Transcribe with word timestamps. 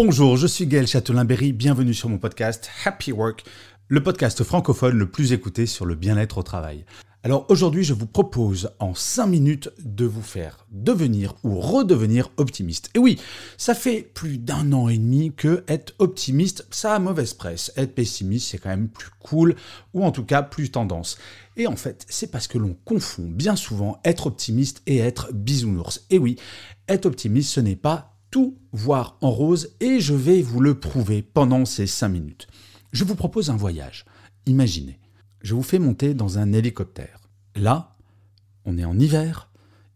Bonjour, 0.00 0.36
je 0.36 0.46
suis 0.46 0.68
Gaël 0.68 0.86
Châtelain-Berry, 0.86 1.52
bienvenue 1.52 1.92
sur 1.92 2.08
mon 2.08 2.18
podcast 2.18 2.70
Happy 2.84 3.10
Work, 3.10 3.42
le 3.88 4.00
podcast 4.00 4.44
francophone 4.44 4.96
le 4.96 5.10
plus 5.10 5.32
écouté 5.32 5.66
sur 5.66 5.86
le 5.86 5.96
bien-être 5.96 6.38
au 6.38 6.44
travail. 6.44 6.84
Alors 7.24 7.46
aujourd'hui, 7.48 7.82
je 7.82 7.94
vous 7.94 8.06
propose 8.06 8.70
en 8.78 8.94
5 8.94 9.26
minutes 9.26 9.70
de 9.84 10.04
vous 10.04 10.22
faire 10.22 10.66
devenir 10.70 11.34
ou 11.42 11.58
redevenir 11.58 12.30
optimiste. 12.36 12.90
Et 12.94 13.00
oui, 13.00 13.18
ça 13.56 13.74
fait 13.74 14.02
plus 14.02 14.38
d'un 14.38 14.72
an 14.72 14.88
et 14.88 14.98
demi 14.98 15.32
que 15.34 15.64
être 15.66 15.94
optimiste, 15.98 16.64
ça 16.70 16.94
a 16.94 17.00
mauvaise 17.00 17.34
presse. 17.34 17.72
Être 17.76 17.96
pessimiste, 17.96 18.50
c'est 18.50 18.58
quand 18.58 18.68
même 18.68 18.90
plus 18.90 19.10
cool, 19.18 19.56
ou 19.94 20.04
en 20.04 20.12
tout 20.12 20.24
cas 20.24 20.42
plus 20.42 20.70
tendance. 20.70 21.18
Et 21.56 21.66
en 21.66 21.74
fait, 21.74 22.06
c'est 22.08 22.30
parce 22.30 22.46
que 22.46 22.58
l'on 22.58 22.76
confond 22.84 23.26
bien 23.26 23.56
souvent 23.56 23.98
être 24.04 24.28
optimiste 24.28 24.80
et 24.86 24.98
être 24.98 25.32
bisounours. 25.32 26.06
Et 26.10 26.18
oui, 26.18 26.36
être 26.86 27.06
optimiste, 27.06 27.50
ce 27.50 27.58
n'est 27.58 27.74
pas 27.74 28.14
voir 28.72 29.16
en 29.20 29.30
rose, 29.30 29.74
et 29.80 30.00
je 30.00 30.14
vais 30.14 30.42
vous 30.42 30.60
le 30.60 30.78
prouver 30.78 31.22
pendant 31.22 31.64
ces 31.64 31.86
5 31.86 32.08
minutes. 32.08 32.46
Je 32.92 33.04
vous 33.04 33.14
propose 33.14 33.50
un 33.50 33.56
voyage. 33.56 34.04
Imaginez, 34.46 34.98
je 35.42 35.54
vous 35.54 35.62
fais 35.62 35.78
monter 35.78 36.14
dans 36.14 36.38
un 36.38 36.52
hélicoptère. 36.52 37.20
Là, 37.54 37.96
on 38.64 38.78
est 38.78 38.84
en 38.84 38.98
hiver, 38.98 39.50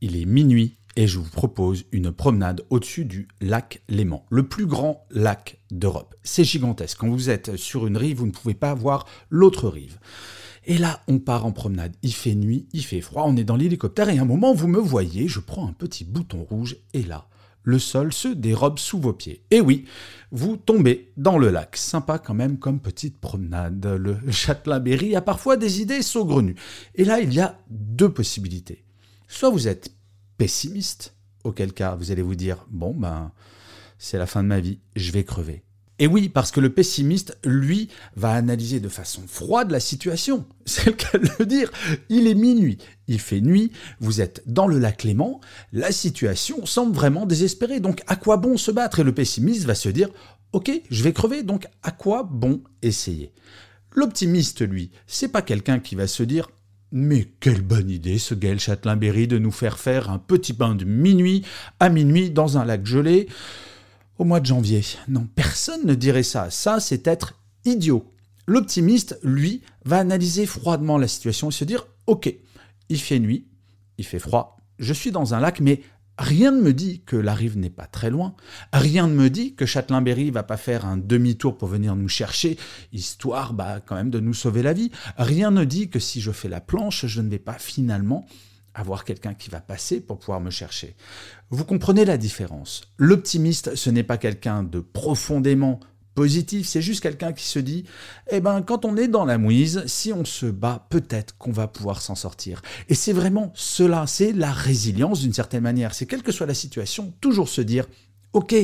il 0.00 0.16
est 0.16 0.24
minuit 0.24 0.76
et 0.96 1.06
je 1.06 1.18
vous 1.18 1.30
propose 1.30 1.84
une 1.92 2.10
promenade 2.10 2.64
au-dessus 2.70 3.04
du 3.04 3.28
lac 3.40 3.82
Léman, 3.88 4.26
le 4.30 4.48
plus 4.48 4.66
grand 4.66 5.06
lac 5.10 5.60
d'Europe. 5.70 6.16
C'est 6.24 6.44
gigantesque. 6.44 6.98
Quand 6.98 7.08
vous 7.08 7.30
êtes 7.30 7.56
sur 7.56 7.86
une 7.86 7.96
rive, 7.96 8.18
vous 8.18 8.26
ne 8.26 8.32
pouvez 8.32 8.54
pas 8.54 8.74
voir 8.74 9.06
l'autre 9.30 9.68
rive. 9.68 9.98
Et 10.64 10.76
là, 10.76 11.00
on 11.08 11.18
part 11.18 11.46
en 11.46 11.52
promenade. 11.52 11.94
Il 12.02 12.12
fait 12.12 12.34
nuit, 12.34 12.66
il 12.72 12.84
fait 12.84 13.00
froid, 13.00 13.24
on 13.26 13.36
est 13.36 13.44
dans 13.44 13.56
l'hélicoptère 13.56 14.08
et 14.08 14.18
à 14.18 14.22
un 14.22 14.26
moment, 14.26 14.52
vous 14.52 14.68
me 14.68 14.80
voyez, 14.80 15.28
je 15.28 15.40
prends 15.40 15.68
un 15.68 15.72
petit 15.72 16.04
bouton 16.04 16.42
rouge 16.42 16.76
et 16.92 17.02
là, 17.02 17.28
le 17.68 17.78
sol 17.78 18.14
se 18.14 18.28
dérobe 18.28 18.78
sous 18.78 18.98
vos 18.98 19.12
pieds. 19.12 19.44
Et 19.50 19.60
oui, 19.60 19.84
vous 20.32 20.56
tombez 20.56 21.12
dans 21.18 21.36
le 21.36 21.50
lac. 21.50 21.76
Sympa 21.76 22.18
quand 22.18 22.32
même 22.32 22.58
comme 22.58 22.80
petite 22.80 23.20
promenade. 23.20 23.84
Le 23.84 24.18
Châtelain-Berry 24.30 25.14
a 25.14 25.20
parfois 25.20 25.58
des 25.58 25.82
idées 25.82 26.00
saugrenues. 26.00 26.56
Et 26.94 27.04
là, 27.04 27.20
il 27.20 27.34
y 27.34 27.40
a 27.40 27.58
deux 27.68 28.08
possibilités. 28.08 28.86
Soit 29.26 29.50
vous 29.50 29.68
êtes 29.68 29.92
pessimiste, 30.38 31.14
auquel 31.44 31.74
cas 31.74 31.94
vous 31.94 32.10
allez 32.10 32.22
vous 32.22 32.36
dire 32.36 32.64
bon 32.70 32.94
ben 32.94 33.32
c'est 33.98 34.16
la 34.16 34.26
fin 34.26 34.42
de 34.42 34.48
ma 34.48 34.60
vie, 34.60 34.80
je 34.96 35.12
vais 35.12 35.24
crever. 35.24 35.62
Et 35.98 36.06
oui, 36.06 36.28
parce 36.28 36.52
que 36.52 36.60
le 36.60 36.70
pessimiste, 36.70 37.38
lui, 37.44 37.88
va 38.14 38.32
analyser 38.32 38.78
de 38.78 38.88
façon 38.88 39.22
froide 39.26 39.70
la 39.70 39.80
situation. 39.80 40.46
C'est 40.64 40.86
le 40.86 40.92
cas 40.92 41.18
de 41.18 41.28
le 41.38 41.46
dire. 41.46 41.70
Il 42.08 42.28
est 42.28 42.34
minuit, 42.34 42.78
il 43.08 43.18
fait 43.18 43.40
nuit, 43.40 43.72
vous 44.00 44.20
êtes 44.20 44.42
dans 44.46 44.68
le 44.68 44.78
lac 44.78 45.02
Léman, 45.02 45.40
la 45.72 45.90
situation 45.90 46.66
semble 46.66 46.94
vraiment 46.94 47.26
désespérée. 47.26 47.80
Donc 47.80 48.02
à 48.06 48.16
quoi 48.16 48.36
bon 48.36 48.56
se 48.56 48.70
battre? 48.70 49.00
Et 49.00 49.04
le 49.04 49.14
pessimiste 49.14 49.64
va 49.64 49.74
se 49.74 49.88
dire, 49.88 50.08
ok, 50.52 50.70
je 50.90 51.02
vais 51.02 51.12
crever, 51.12 51.42
donc 51.42 51.66
à 51.82 51.90
quoi 51.90 52.22
bon 52.22 52.62
essayer? 52.82 53.32
L'optimiste, 53.94 54.66
lui, 54.66 54.90
c'est 55.06 55.28
pas 55.28 55.42
quelqu'un 55.42 55.80
qui 55.80 55.96
va 55.96 56.06
se 56.06 56.22
dire, 56.22 56.48
mais 56.92 57.26
quelle 57.40 57.62
bonne 57.62 57.90
idée 57.90 58.18
ce 58.18 58.34
Gaël 58.34 58.60
Châtelain-Berry 58.60 59.26
de 59.26 59.38
nous 59.38 59.50
faire 59.50 59.78
faire 59.78 60.10
un 60.10 60.18
petit 60.18 60.52
bain 60.52 60.74
de 60.74 60.84
minuit 60.84 61.44
à 61.80 61.88
minuit 61.88 62.30
dans 62.30 62.56
un 62.56 62.64
lac 62.64 62.86
gelé 62.86 63.28
au 64.18 64.24
mois 64.24 64.40
de 64.40 64.46
janvier. 64.46 64.82
Non, 65.08 65.26
personne 65.34 65.86
ne 65.86 65.94
dirait 65.94 66.22
ça. 66.22 66.50
Ça, 66.50 66.80
c'est 66.80 67.06
être 67.06 67.40
idiot. 67.64 68.12
L'optimiste, 68.46 69.18
lui, 69.22 69.62
va 69.84 69.98
analyser 69.98 70.46
froidement 70.46 70.98
la 70.98 71.08
situation 71.08 71.50
et 71.50 71.52
se 71.52 71.64
dire, 71.64 71.86
ok, 72.06 72.34
il 72.88 73.00
fait 73.00 73.18
nuit, 73.18 73.46
il 73.98 74.04
fait 74.04 74.18
froid, 74.18 74.58
je 74.78 74.92
suis 74.92 75.10
dans 75.10 75.34
un 75.34 75.40
lac, 75.40 75.60
mais 75.60 75.82
rien 76.18 76.50
ne 76.50 76.60
me 76.60 76.72
dit 76.72 77.02
que 77.04 77.16
la 77.16 77.34
rive 77.34 77.58
n'est 77.58 77.70
pas 77.70 77.86
très 77.86 78.10
loin. 78.10 78.34
Rien 78.72 79.06
ne 79.06 79.14
me 79.14 79.28
dit 79.28 79.54
que 79.54 79.66
Châtelain-Berry 79.66 80.30
va 80.30 80.42
pas 80.42 80.56
faire 80.56 80.86
un 80.86 80.96
demi-tour 80.96 81.56
pour 81.58 81.68
venir 81.68 81.94
nous 81.94 82.08
chercher, 82.08 82.58
histoire, 82.92 83.52
bah, 83.52 83.80
quand 83.84 83.96
même 83.96 84.10
de 84.10 84.20
nous 84.20 84.34
sauver 84.34 84.62
la 84.62 84.72
vie. 84.72 84.90
Rien 85.16 85.50
ne 85.50 85.64
dit 85.64 85.90
que 85.90 85.98
si 85.98 86.20
je 86.20 86.32
fais 86.32 86.48
la 86.48 86.60
planche, 86.60 87.06
je 87.06 87.20
ne 87.20 87.28
vais 87.28 87.38
pas 87.38 87.58
finalement 87.58 88.26
avoir 88.78 89.04
quelqu'un 89.04 89.34
qui 89.34 89.50
va 89.50 89.60
passer 89.60 90.00
pour 90.00 90.18
pouvoir 90.18 90.40
me 90.40 90.50
chercher. 90.50 90.94
Vous 91.50 91.64
comprenez 91.64 92.04
la 92.04 92.16
différence. 92.16 92.82
L'optimiste, 92.96 93.74
ce 93.74 93.90
n'est 93.90 94.04
pas 94.04 94.18
quelqu'un 94.18 94.62
de 94.62 94.80
profondément 94.80 95.80
positif, 96.14 96.66
c'est 96.66 96.82
juste 96.82 97.00
quelqu'un 97.00 97.32
qui 97.32 97.44
se 97.44 97.58
dit, 97.58 97.84
eh 98.30 98.40
ben, 98.40 98.62
quand 98.62 98.84
on 98.84 98.96
est 98.96 99.06
dans 99.06 99.24
la 99.24 99.38
mouise, 99.38 99.84
si 99.86 100.12
on 100.12 100.24
se 100.24 100.46
bat, 100.46 100.86
peut-être 100.90 101.36
qu'on 101.38 101.52
va 101.52 101.68
pouvoir 101.68 102.02
s'en 102.02 102.16
sortir. 102.16 102.60
Et 102.88 102.94
c'est 102.94 103.12
vraiment 103.12 103.52
cela, 103.54 104.06
c'est 104.06 104.32
la 104.32 104.50
résilience 104.50 105.20
d'une 105.20 105.32
certaine 105.32 105.62
manière. 105.62 105.94
C'est 105.94 106.06
quelle 106.06 106.24
que 106.24 106.32
soit 106.32 106.46
la 106.46 106.54
situation, 106.54 107.14
toujours 107.20 107.48
se 107.48 107.60
dire, 107.60 107.86
ok, 108.32 108.54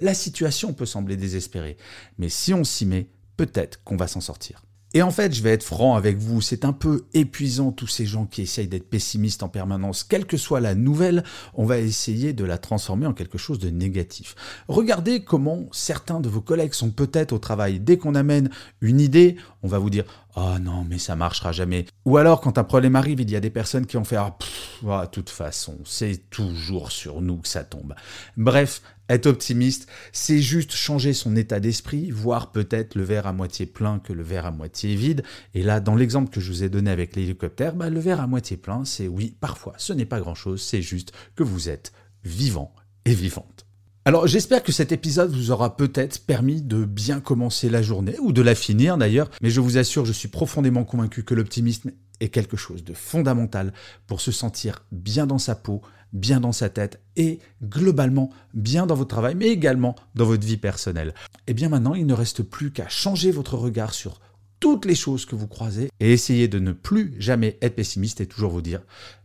la 0.00 0.14
situation 0.14 0.72
peut 0.72 0.86
sembler 0.86 1.16
désespérée, 1.16 1.76
mais 2.18 2.28
si 2.28 2.54
on 2.54 2.62
s'y 2.62 2.86
met, 2.86 3.08
peut-être 3.36 3.82
qu'on 3.82 3.96
va 3.96 4.06
s'en 4.06 4.20
sortir. 4.20 4.62
Et 4.92 5.02
en 5.02 5.12
fait, 5.12 5.32
je 5.32 5.40
vais 5.42 5.50
être 5.50 5.62
franc 5.62 5.94
avec 5.94 6.18
vous, 6.18 6.40
c'est 6.40 6.64
un 6.64 6.72
peu 6.72 7.04
épuisant 7.14 7.70
tous 7.70 7.86
ces 7.86 8.06
gens 8.06 8.26
qui 8.26 8.42
essayent 8.42 8.66
d'être 8.66 8.90
pessimistes 8.90 9.44
en 9.44 9.48
permanence. 9.48 10.02
Quelle 10.02 10.26
que 10.26 10.36
soit 10.36 10.58
la 10.58 10.74
nouvelle, 10.74 11.22
on 11.54 11.64
va 11.64 11.78
essayer 11.78 12.32
de 12.32 12.44
la 12.44 12.58
transformer 12.58 13.06
en 13.06 13.12
quelque 13.12 13.38
chose 13.38 13.60
de 13.60 13.70
négatif. 13.70 14.34
Regardez 14.66 15.22
comment 15.22 15.68
certains 15.70 16.18
de 16.18 16.28
vos 16.28 16.40
collègues 16.40 16.74
sont 16.74 16.90
peut-être 16.90 17.32
au 17.32 17.38
travail. 17.38 17.78
Dès 17.78 17.98
qu'on 17.98 18.16
amène 18.16 18.50
une 18.80 18.98
idée, 18.98 19.36
on 19.62 19.68
va 19.68 19.78
vous 19.78 19.90
dire 19.90 20.04
Oh 20.36 20.58
non, 20.60 20.84
mais 20.88 20.98
ça 20.98 21.16
marchera 21.16 21.52
jamais. 21.52 21.86
Ou 22.04 22.16
alors, 22.16 22.40
quand 22.40 22.56
un 22.58 22.64
problème 22.64 22.94
arrive, 22.94 23.20
il 23.20 23.30
y 23.30 23.36
a 23.36 23.40
des 23.40 23.50
personnes 23.50 23.86
qui 23.86 23.96
vont 23.96 24.04
faire 24.04 24.22
ah, 24.22 24.38
de 24.82 25.06
toute 25.06 25.30
façon, 25.30 25.78
c'est 25.84 26.30
toujours 26.30 26.92
sur 26.92 27.20
nous 27.20 27.38
que 27.38 27.48
ça 27.48 27.64
tombe. 27.64 27.94
Bref, 28.36 28.82
être 29.08 29.26
optimiste, 29.26 29.88
c'est 30.12 30.40
juste 30.40 30.72
changer 30.72 31.12
son 31.12 31.34
état 31.36 31.60
d'esprit, 31.60 32.10
voir 32.10 32.52
peut-être 32.52 32.94
le 32.94 33.02
verre 33.02 33.26
à 33.26 33.32
moitié 33.32 33.66
plein 33.66 33.98
que 33.98 34.12
le 34.12 34.22
verre 34.22 34.46
à 34.46 34.50
moitié 34.50 34.94
vide. 34.94 35.22
Et 35.54 35.62
là, 35.62 35.80
dans 35.80 35.96
l'exemple 35.96 36.30
que 36.30 36.40
je 36.40 36.50
vous 36.50 36.62
ai 36.62 36.68
donné 36.68 36.90
avec 36.90 37.16
l'hélicoptère, 37.16 37.74
bah, 37.74 37.90
le 37.90 38.00
verre 38.00 38.20
à 38.20 38.26
moitié 38.26 38.56
plein, 38.56 38.84
c'est 38.84 39.08
oui, 39.08 39.36
parfois, 39.40 39.74
ce 39.78 39.92
n'est 39.92 40.06
pas 40.06 40.20
grand-chose, 40.20 40.62
c'est 40.62 40.82
juste 40.82 41.12
que 41.34 41.42
vous 41.42 41.68
êtes 41.68 41.92
vivant 42.24 42.74
et 43.04 43.14
vivante. 43.14 43.66
Alors 44.06 44.26
j'espère 44.26 44.62
que 44.62 44.72
cet 44.72 44.92
épisode 44.92 45.30
vous 45.30 45.50
aura 45.50 45.76
peut-être 45.76 46.24
permis 46.24 46.62
de 46.62 46.84
bien 46.84 47.20
commencer 47.20 47.68
la 47.68 47.82
journée, 47.82 48.16
ou 48.20 48.32
de 48.32 48.40
la 48.42 48.54
finir 48.54 48.96
d'ailleurs, 48.96 49.30
mais 49.42 49.50
je 49.50 49.60
vous 49.60 49.76
assure, 49.76 50.06
je 50.06 50.12
suis 50.12 50.28
profondément 50.28 50.84
convaincu 50.84 51.22
que 51.22 51.34
l'optimisme 51.34 51.92
est 52.20 52.28
quelque 52.28 52.56
chose 52.56 52.84
de 52.84 52.94
fondamental 52.94 53.72
pour 54.06 54.20
se 54.20 54.32
sentir 54.32 54.84
bien 54.92 55.26
dans 55.26 55.38
sa 55.38 55.54
peau, 55.54 55.82
bien 56.12 56.40
dans 56.40 56.52
sa 56.52 56.68
tête 56.68 57.00
et 57.16 57.38
globalement 57.62 58.30
bien 58.54 58.86
dans 58.86 58.94
votre 58.94 59.10
travail, 59.10 59.34
mais 59.34 59.48
également 59.48 59.96
dans 60.14 60.26
votre 60.26 60.46
vie 60.46 60.56
personnelle. 60.56 61.14
Et 61.46 61.54
bien 61.54 61.68
maintenant, 61.68 61.94
il 61.94 62.06
ne 62.06 62.14
reste 62.14 62.42
plus 62.42 62.72
qu'à 62.72 62.88
changer 62.88 63.30
votre 63.30 63.56
regard 63.56 63.94
sur 63.94 64.20
toutes 64.60 64.84
les 64.84 64.94
choses 64.94 65.24
que 65.24 65.34
vous 65.34 65.48
croisez 65.48 65.90
et 66.00 66.12
essayer 66.12 66.46
de 66.46 66.58
ne 66.58 66.72
plus 66.72 67.14
jamais 67.18 67.58
être 67.62 67.76
pessimiste 67.76 68.20
et 68.20 68.26
toujours 68.26 68.50
vous 68.50 68.60
dire, 68.60 68.82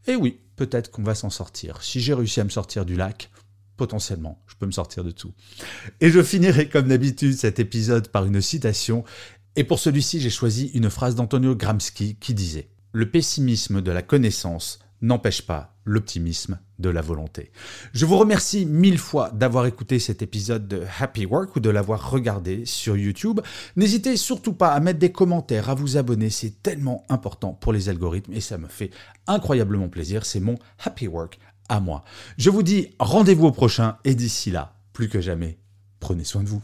eh 0.07 0.15
oui, 0.15 0.39
peut-être 0.55 0.91
qu'on 0.91 1.03
va 1.03 1.15
s'en 1.15 1.29
sortir. 1.29 1.83
Si 1.83 1.99
j'ai 1.99 2.13
réussi 2.13 2.39
à 2.39 2.45
me 2.45 2.49
sortir 2.49 2.85
du 2.85 2.95
lac, 2.95 3.29
potentiellement, 3.75 4.41
je 4.47 4.55
peux 4.55 4.65
me 4.65 4.71
sortir 4.71 5.03
de 5.03 5.11
tout. 5.11 5.33
Et 5.99 6.09
je 6.09 6.23
finirai 6.23 6.69
comme 6.69 6.87
d'habitude 6.87 7.35
cet 7.35 7.59
épisode 7.59 8.07
par 8.07 8.25
une 8.25 8.41
citation. 8.41 9.03
Et 9.57 9.65
pour 9.65 9.79
celui-ci, 9.79 10.21
j'ai 10.21 10.29
choisi 10.29 10.67
une 10.67 10.89
phrase 10.89 11.15
d'Antonio 11.15 11.55
Gramsci 11.55 12.15
qui 12.15 12.33
disait 12.33 12.69
Le 12.95 13.09
pessimisme 13.09 13.81
de 13.81 13.91
la 13.91 14.01
connaissance 14.01 14.79
n'empêche 15.01 15.41
pas 15.41 15.75
l'optimisme 15.83 16.59
de 16.79 16.87
la 16.87 17.01
volonté. 17.01 17.51
Je 17.91 18.05
vous 18.05 18.17
remercie 18.17 18.65
mille 18.65 18.99
fois 18.99 19.31
d'avoir 19.31 19.65
écouté 19.65 19.99
cet 19.99 20.21
épisode 20.21 20.69
de 20.69 20.83
Happy 21.01 21.25
Work 21.25 21.57
ou 21.57 21.59
de 21.59 21.69
l'avoir 21.69 22.09
regardé 22.09 22.65
sur 22.65 22.95
YouTube. 22.95 23.41
N'hésitez 23.75 24.15
surtout 24.15 24.53
pas 24.53 24.69
à 24.69 24.79
mettre 24.79 24.99
des 24.99 25.11
commentaires, 25.11 25.69
à 25.69 25.75
vous 25.75 25.97
abonner, 25.97 26.29
c'est 26.29 26.63
tellement 26.63 27.03
important 27.09 27.51
pour 27.51 27.73
les 27.73 27.89
algorithmes 27.89 28.31
et 28.31 28.39
ça 28.39 28.57
me 28.57 28.69
fait 28.69 28.91
incroyablement 29.27 29.89
plaisir. 29.89 30.25
C'est 30.25 30.39
mon 30.39 30.55
Happy 30.79 31.09
Work 31.09 31.37
à 31.67 31.81
moi. 31.81 32.05
Je 32.37 32.49
vous 32.49 32.63
dis 32.63 32.95
rendez-vous 32.97 33.47
au 33.47 33.51
prochain 33.51 33.97
et 34.05 34.15
d'ici 34.15 34.51
là, 34.51 34.77
plus 34.93 35.09
que 35.09 35.19
jamais, 35.19 35.57
prenez 35.99 36.23
soin 36.23 36.43
de 36.43 36.47
vous. 36.47 36.63